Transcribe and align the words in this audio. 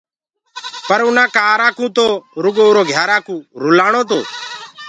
پر 0.87 0.99
اُنآ 1.05 1.25
ڪآرآ 1.35 1.69
ڪوُ 1.77 1.85
تو 1.97 2.07
روگو 2.43 2.63
اُرو 2.67 2.83
گھيارا 2.89 3.17
ڪوُ 3.27 3.35
رلآڻو 3.63 4.01
تو۔ 4.09 4.19